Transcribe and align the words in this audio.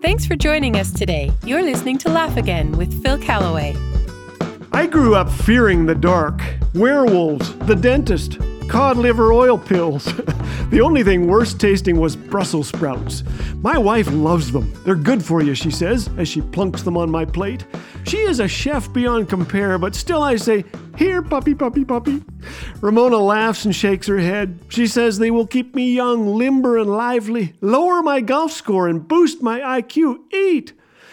Thanks 0.00 0.24
for 0.24 0.36
joining 0.36 0.76
us 0.76 0.92
today. 0.92 1.32
You're 1.44 1.62
listening 1.62 1.98
to 1.98 2.08
Laugh 2.08 2.36
Again 2.36 2.70
with 2.72 3.02
Phil 3.02 3.18
Callaway. 3.18 3.76
I 4.70 4.86
grew 4.86 5.16
up 5.16 5.28
fearing 5.28 5.86
the 5.86 5.94
dark, 5.96 6.40
werewolves, 6.72 7.52
the 7.66 7.74
dentist, 7.74 8.38
cod 8.68 8.96
liver 8.96 9.32
oil 9.32 9.58
pills. 9.58 10.04
the 10.70 10.80
only 10.82 11.02
thing 11.02 11.26
worse 11.26 11.54
tasting 11.54 11.98
was 11.98 12.14
Brussels 12.14 12.68
sprouts. 12.68 13.24
My 13.62 13.78
wife 13.78 14.08
loves 14.12 14.52
them. 14.52 14.72
They're 14.84 14.94
good 14.94 15.24
for 15.24 15.42
you, 15.42 15.54
she 15.54 15.70
says, 15.70 16.08
as 16.18 16.28
she 16.28 16.42
plunks 16.42 16.82
them 16.82 16.96
on 16.96 17.10
my 17.10 17.24
plate. 17.24 17.64
She 18.04 18.18
is 18.18 18.40
a 18.40 18.48
chef 18.48 18.92
beyond 18.92 19.28
compare, 19.28 19.78
but 19.78 19.94
still 19.94 20.22
I 20.22 20.36
say, 20.36 20.64
Here, 20.96 21.22
puppy, 21.22 21.54
puppy, 21.54 21.84
puppy. 21.84 22.22
Ramona 22.80 23.18
laughs 23.18 23.64
and 23.64 23.74
shakes 23.74 24.06
her 24.06 24.18
head. 24.18 24.60
She 24.68 24.86
says 24.86 25.18
they 25.18 25.30
will 25.30 25.46
keep 25.46 25.74
me 25.74 25.92
young, 25.92 26.26
limber, 26.26 26.78
and 26.78 26.90
lively, 26.90 27.54
lower 27.60 28.02
my 28.02 28.20
golf 28.20 28.52
score, 28.52 28.86
and 28.88 29.08
boost 29.08 29.42
my 29.42 29.60
IQ. 29.60 30.18
Eat! 30.32 30.72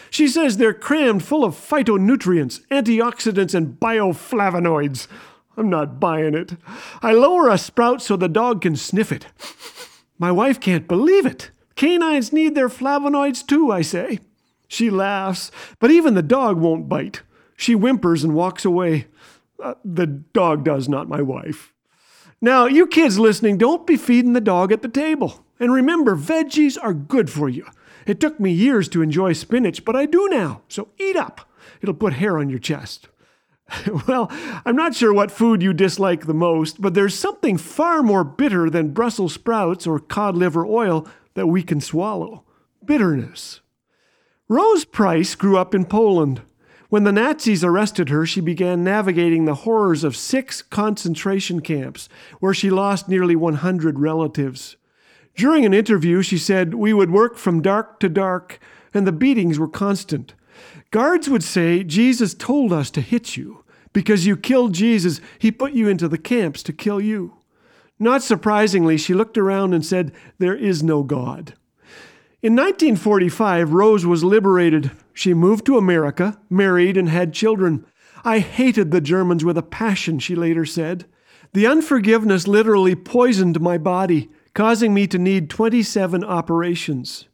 She 0.09 0.27
says 0.27 0.57
they're 0.57 0.73
crammed 0.73 1.23
full 1.23 1.43
of 1.43 1.55
phytonutrients, 1.55 2.61
antioxidants, 2.71 3.53
and 3.53 3.77
bioflavonoids. 3.79 5.07
I'm 5.57 5.69
not 5.69 5.99
buying 5.99 6.33
it. 6.33 6.53
I 7.01 7.13
lower 7.13 7.49
a 7.49 7.57
sprout 7.57 8.01
so 8.01 8.15
the 8.15 8.27
dog 8.27 8.61
can 8.61 8.75
sniff 8.75 9.11
it. 9.11 9.27
My 10.17 10.31
wife 10.31 10.59
can't 10.59 10.87
believe 10.87 11.25
it. 11.25 11.51
Canines 11.75 12.31
need 12.31 12.55
their 12.55 12.69
flavonoids 12.69 13.45
too, 13.45 13.71
I 13.71 13.81
say. 13.81 14.19
She 14.67 14.89
laughs, 14.89 15.51
but 15.79 15.91
even 15.91 16.13
the 16.13 16.23
dog 16.23 16.57
won't 16.57 16.89
bite. 16.89 17.21
She 17.57 17.73
whimpers 17.73 18.23
and 18.23 18.33
walks 18.33 18.65
away. 18.65 19.07
Uh, 19.63 19.75
the 19.83 20.07
dog 20.07 20.63
does, 20.63 20.89
not 20.89 21.07
my 21.07 21.21
wife. 21.21 21.73
Now, 22.41 22.65
you 22.65 22.87
kids 22.87 23.17
listening, 23.17 23.57
don't 23.57 23.87
be 23.87 23.97
feeding 23.97 24.33
the 24.33 24.41
dog 24.41 24.71
at 24.71 24.81
the 24.81 24.89
table. 24.89 25.45
And 25.59 25.71
remember, 25.71 26.15
veggies 26.15 26.77
are 26.81 26.93
good 26.93 27.29
for 27.29 27.47
you. 27.47 27.65
It 28.05 28.19
took 28.19 28.39
me 28.39 28.51
years 28.51 28.89
to 28.89 29.01
enjoy 29.01 29.33
spinach, 29.33 29.85
but 29.85 29.95
I 29.95 30.05
do 30.05 30.27
now. 30.29 30.61
So 30.67 30.89
eat 30.97 31.15
up. 31.15 31.49
It'll 31.81 31.95
put 31.95 32.13
hair 32.13 32.37
on 32.37 32.49
your 32.49 32.59
chest. 32.59 33.07
well, 34.07 34.27
I'm 34.65 34.75
not 34.75 34.95
sure 34.95 35.13
what 35.13 35.31
food 35.31 35.61
you 35.61 35.73
dislike 35.73 36.25
the 36.25 36.33
most, 36.33 36.81
but 36.81 36.93
there's 36.93 37.17
something 37.17 37.57
far 37.57 38.03
more 38.03 38.23
bitter 38.23 38.69
than 38.69 38.93
Brussels 38.93 39.33
sprouts 39.33 39.87
or 39.87 39.99
cod 39.99 40.35
liver 40.35 40.65
oil 40.65 41.07
that 41.33 41.47
we 41.47 41.63
can 41.63 41.81
swallow 41.81 42.43
bitterness. 42.85 43.61
Rose 44.47 44.85
Price 44.85 45.33
grew 45.33 45.57
up 45.57 45.73
in 45.73 45.85
Poland. 45.85 46.43
When 46.89 47.03
the 47.03 47.11
Nazis 47.11 47.63
arrested 47.63 48.09
her, 48.09 48.27
she 48.27 48.41
began 48.41 48.83
navigating 48.83 49.45
the 49.45 49.55
horrors 49.55 50.03
of 50.03 50.15
six 50.15 50.61
concentration 50.61 51.61
camps, 51.61 52.07
where 52.39 52.53
she 52.53 52.69
lost 52.69 53.09
nearly 53.09 53.35
100 53.35 53.99
relatives. 53.99 54.77
During 55.35 55.65
an 55.65 55.73
interview, 55.73 56.21
she 56.21 56.37
said, 56.37 56.75
We 56.75 56.93
would 56.93 57.09
work 57.09 57.37
from 57.37 57.63
dark 57.63 57.99
to 58.01 58.07
dark, 58.07 58.59
and 58.93 59.07
the 59.07 59.11
beatings 59.11 59.57
were 59.57 59.67
constant. 59.67 60.35
Guards 60.91 61.29
would 61.29 61.43
say, 61.43 61.83
Jesus 61.83 62.33
told 62.33 62.71
us 62.71 62.89
to 62.91 63.01
hit 63.01 63.37
you. 63.37 63.63
Because 63.93 64.25
you 64.25 64.35
killed 64.35 64.73
Jesus, 64.73 65.21
he 65.39 65.51
put 65.51 65.71
you 65.71 65.87
into 65.87 66.09
the 66.09 66.17
camps 66.17 66.61
to 66.63 66.73
kill 66.73 66.99
you. 66.99 67.35
Not 67.97 68.21
surprisingly, 68.21 68.97
she 68.97 69.13
looked 69.13 69.37
around 69.37 69.73
and 69.73 69.85
said, 69.85 70.11
There 70.37 70.55
is 70.55 70.83
no 70.83 71.01
God. 71.01 71.53
In 72.41 72.53
1945, 72.53 73.71
Rose 73.71 74.05
was 74.05 74.23
liberated. 74.23 74.91
She 75.13 75.33
moved 75.33 75.65
to 75.67 75.77
America, 75.77 76.37
married, 76.49 76.97
and 76.97 77.07
had 77.07 77.33
children. 77.33 77.85
I 78.25 78.39
hated 78.39 78.91
the 78.91 78.99
Germans 78.99 79.45
with 79.45 79.57
a 79.57 79.63
passion, 79.63 80.19
she 80.19 80.35
later 80.35 80.65
said. 80.65 81.05
The 81.53 81.65
unforgiveness 81.65 82.47
literally 82.47 82.95
poisoned 82.95 83.61
my 83.61 83.77
body 83.77 84.29
causing 84.53 84.93
me 84.93 85.05
to 85.05 85.19
need 85.19 85.49
27 85.49 86.23
operations. 86.23 87.27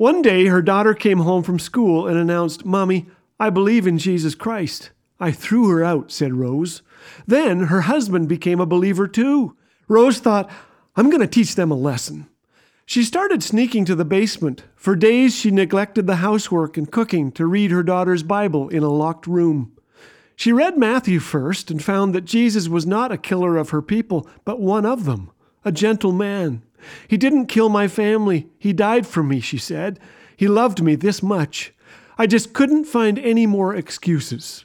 One 0.00 0.22
day, 0.22 0.46
her 0.46 0.62
daughter 0.62 0.94
came 0.94 1.18
home 1.18 1.42
from 1.42 1.58
school 1.58 2.08
and 2.08 2.16
announced, 2.16 2.64
Mommy, 2.64 3.04
I 3.38 3.50
believe 3.50 3.86
in 3.86 3.98
Jesus 3.98 4.34
Christ. 4.34 4.92
I 5.20 5.30
threw 5.30 5.68
her 5.68 5.84
out, 5.84 6.10
said 6.10 6.32
Rose. 6.32 6.80
Then 7.26 7.64
her 7.64 7.82
husband 7.82 8.26
became 8.26 8.60
a 8.60 8.64
believer 8.66 9.06
too. 9.06 9.58
Rose 9.88 10.18
thought, 10.18 10.50
I'm 10.96 11.10
going 11.10 11.20
to 11.20 11.26
teach 11.26 11.54
them 11.54 11.70
a 11.70 11.74
lesson. 11.74 12.30
She 12.86 13.04
started 13.04 13.42
sneaking 13.42 13.84
to 13.84 13.94
the 13.94 14.06
basement. 14.06 14.62
For 14.74 14.96
days, 14.96 15.36
she 15.36 15.50
neglected 15.50 16.06
the 16.06 16.16
housework 16.16 16.78
and 16.78 16.90
cooking 16.90 17.30
to 17.32 17.44
read 17.44 17.70
her 17.70 17.82
daughter's 17.82 18.22
Bible 18.22 18.70
in 18.70 18.82
a 18.82 18.88
locked 18.88 19.26
room. 19.26 19.76
She 20.34 20.50
read 20.50 20.78
Matthew 20.78 21.20
first 21.20 21.70
and 21.70 21.84
found 21.84 22.14
that 22.14 22.24
Jesus 22.24 22.68
was 22.68 22.86
not 22.86 23.12
a 23.12 23.18
killer 23.18 23.58
of 23.58 23.68
her 23.68 23.82
people, 23.82 24.26
but 24.46 24.60
one 24.62 24.86
of 24.86 25.04
them 25.04 25.30
a 25.62 25.70
gentle 25.70 26.12
man. 26.12 26.62
He 27.08 27.16
didn't 27.16 27.46
kill 27.46 27.68
my 27.68 27.88
family. 27.88 28.48
He 28.58 28.72
died 28.72 29.06
for 29.06 29.22
me, 29.22 29.40
she 29.40 29.58
said. 29.58 29.98
He 30.36 30.48
loved 30.48 30.82
me 30.82 30.94
this 30.94 31.22
much. 31.22 31.72
I 32.16 32.26
just 32.26 32.52
couldn't 32.52 32.84
find 32.84 33.18
any 33.18 33.46
more 33.46 33.74
excuses. 33.74 34.64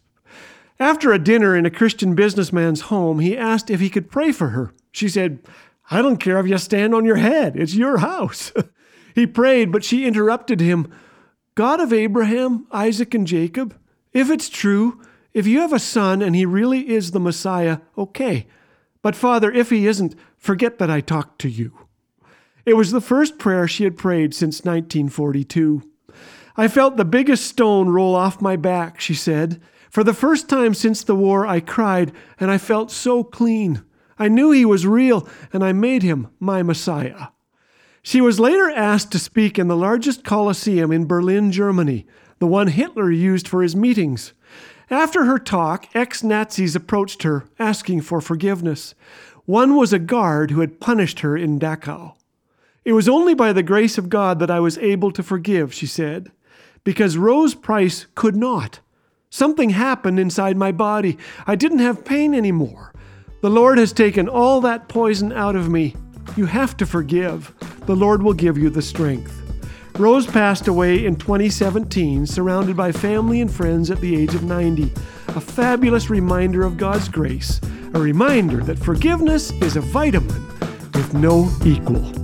After 0.80 1.14
a 1.14 1.20
dinner 1.20 1.56
in 1.56 1.66
a 1.66 1.72
Christian 1.72 2.16
businessman's 2.16 2.82
home, 2.82 3.20
he 3.20 3.38
asked 3.38 3.70
if 3.70 3.80
he 3.80 3.90
could 3.90 4.12
pray 4.12 4.32
for 4.32 4.50
her. 4.50 4.74
She 4.92 5.08
said, 5.08 5.40
I 5.90 6.02
don't 6.02 6.18
care 6.18 6.40
if 6.40 6.48
you 6.48 6.58
stand 6.58 6.94
on 6.94 7.06
your 7.06 7.16
head, 7.16 7.56
it's 7.56 7.76
your 7.76 8.00
house. 8.00 8.52
he 9.16 9.26
prayed, 9.26 9.72
but 9.72 9.84
she 9.84 10.06
interrupted 10.06 10.60
him. 10.60 10.92
God 11.54 11.80
of 11.80 11.94
Abraham, 11.94 12.68
Isaac, 12.72 13.14
and 13.14 13.26
Jacob, 13.26 13.78
if 14.12 14.30
it's 14.30 14.50
true, 14.50 15.02
if 15.34 15.48
you 15.48 15.60
have 15.60 15.74
a 15.74 15.80
son 15.80 16.22
and 16.22 16.36
he 16.36 16.46
really 16.46 16.90
is 16.90 17.12
the 17.12 17.20
Messiah, 17.20 17.80
okay. 17.98 18.48
But 19.02 19.16
Father, 19.16 19.52
if 19.52 19.70
he 19.70 19.88
isn't, 19.88 20.16
forget 20.38 20.80
that 20.80 20.90
I 20.90 21.00
talked 21.02 21.40
to 21.40 21.50
you. 21.50 21.85
It 22.66 22.76
was 22.76 22.92
the 22.92 23.02
first 23.02 23.38
prayer 23.38 23.68
she 23.68 23.84
had 23.84 23.96
prayed 23.96 24.34
since 24.34 24.66
1942. 24.66 25.84
I 26.58 26.68
felt 26.68 26.98
the 26.98 27.06
biggest 27.06 27.46
stone 27.46 27.90
roll 27.90 28.16
off 28.16 28.42
my 28.42 28.56
back, 28.56 29.00
she 29.00 29.14
said. 29.14 29.62
For 29.90 30.04
the 30.04 30.14
first 30.14 30.50
time 30.50 30.74
since 30.74 31.04
the 31.04 31.16
war, 31.16 31.46
I 31.46 31.60
cried, 31.60 32.12
and 32.40 32.50
I 32.50 32.58
felt 32.58 32.92
so 32.92 33.24
clean. 33.24 33.84
I 34.18 34.30
knew 34.30 34.52
he 34.52 34.66
was 34.66 34.88
real, 34.88 35.28
and 35.54 35.64
I 35.64 35.74
made 35.74 36.02
him 36.02 36.30
my 36.40 36.64
Messiah. 36.64 37.28
She 38.02 38.22
was 38.22 38.40
later 38.40 38.70
asked 38.70 39.12
to 39.12 39.20
speak 39.20 39.60
in 39.60 39.68
the 39.68 39.76
largest 39.76 40.24
Colosseum 40.24 40.92
in 40.92 41.06
Berlin, 41.06 41.52
Germany, 41.52 42.08
the 42.40 42.48
one 42.48 42.68
Hitler 42.68 43.12
used 43.12 43.48
for 43.48 43.62
his 43.62 43.76
meetings. 43.76 44.34
After 44.90 45.26
her 45.26 45.40
talk, 45.40 45.88
ex 45.96 46.24
Nazis 46.24 46.76
approached 46.76 47.24
her, 47.24 47.46
asking 47.60 48.02
for 48.02 48.22
forgiveness. 48.22 48.96
One 49.46 49.76
was 49.76 49.94
a 49.94 50.00
guard 50.00 50.52
who 50.52 50.62
had 50.62 50.80
punished 50.80 51.20
her 51.20 51.36
in 51.38 51.60
Dachau. 51.60 52.14
It 52.86 52.94
was 52.94 53.10
only 53.10 53.34
by 53.34 53.52
the 53.52 53.64
grace 53.64 53.98
of 53.98 54.10
God 54.10 54.38
that 54.40 54.52
I 54.52 54.60
was 54.60 54.78
able 54.78 55.12
to 55.12 55.24
forgive, 55.24 55.74
she 55.74 55.88
said, 55.88 56.32
because 56.84 57.18
Rose 57.18 57.56
Price 57.56 58.06
could 58.14 58.36
not. 58.36 58.80
Something 59.32 59.72
happened 59.72 60.20
inside 60.20 60.56
my 60.56 60.72
body. 60.72 61.18
I 61.48 61.56
didn't 61.56 61.80
have 61.80 62.06
pain 62.06 62.36
anymore. 62.36 62.94
The 63.42 63.50
Lord 63.50 63.80
has 63.80 63.92
taken 63.92 64.30
all 64.30 64.62
that 64.62 64.88
poison 64.88 65.34
out 65.34 65.56
of 65.56 65.68
me. 65.68 65.96
You 66.38 66.46
have 66.46 66.78
to 66.78 66.86
forgive. 66.86 67.54
The 67.88 67.96
Lord 67.96 68.22
will 68.22 68.34
give 68.34 68.56
you 68.56 68.70
the 68.70 68.84
strength. 68.84 69.42
Rose 69.98 70.28
passed 70.28 70.68
away 70.68 71.06
in 71.06 71.16
2017, 71.16 72.28
surrounded 72.28 72.78
by 72.78 72.92
family 72.92 73.42
and 73.42 73.52
friends 73.52 73.90
at 73.90 74.00
the 74.00 74.16
age 74.16 74.36
of 74.36 74.44
90. 74.44 74.94
A 75.30 75.42
fabulous 75.42 76.12
reminder 76.12 76.64
of 76.64 76.78
God's 76.78 77.10
grace, 77.10 77.60
a 77.94 78.00
reminder 78.00 78.64
that 78.64 78.78
forgiveness 78.78 79.52
is 79.54 79.76
a 79.76 79.82
vitamin 79.82 80.48
with 80.94 81.14
no 81.16 81.50
equal. 81.66 82.15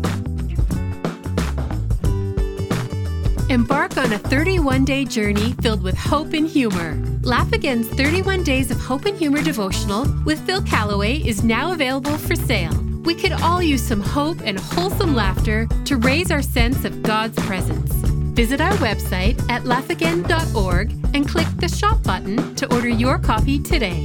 Embark 3.52 3.98
on 3.98 4.14
a 4.14 4.18
31 4.18 4.86
day 4.86 5.04
journey 5.04 5.52
filled 5.62 5.84
with 5.84 5.98
hope 5.98 6.32
and 6.32 6.48
humor. 6.48 6.96
Laugh 7.22 7.52
Again's 7.52 7.86
31 7.90 8.44
Days 8.44 8.72
of 8.72 8.80
Hope 8.80 9.04
and 9.04 9.18
Humor 9.18 9.42
devotional 9.44 10.08
with 10.24 10.40
Phil 10.46 10.62
Callaway 10.62 11.18
is 11.18 11.44
now 11.44 11.74
available 11.74 12.18
for 12.18 12.34
sale. 12.34 12.74
We 13.04 13.14
could 13.14 13.34
all 13.34 13.62
use 13.62 13.86
some 13.86 14.00
hope 14.00 14.38
and 14.46 14.58
wholesome 14.58 15.14
laughter 15.14 15.68
to 15.84 15.98
raise 15.98 16.32
our 16.32 16.42
sense 16.42 16.86
of 16.86 17.04
God's 17.04 17.38
presence. 17.46 17.92
Visit 18.40 18.62
our 18.62 18.72
website 18.76 19.38
at 19.50 19.64
laughagain.org 19.64 20.92
and 21.14 21.28
click 21.28 21.48
the 21.58 21.68
shop 21.68 22.02
button 22.04 22.56
to 22.56 22.74
order 22.74 22.88
your 22.88 23.20
copy 23.20 23.60
today. 23.60 24.02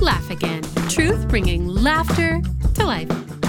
Laugh 0.00 0.30
Again, 0.30 0.62
truth 0.88 1.28
bringing 1.28 1.68
laughter 1.68 2.42
to 2.74 2.84
life. 2.84 3.39